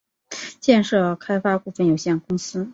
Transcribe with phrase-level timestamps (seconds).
[0.59, 2.67] 建设开发股份有限公司